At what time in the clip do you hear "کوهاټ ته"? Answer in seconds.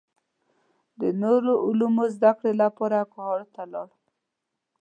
3.13-3.63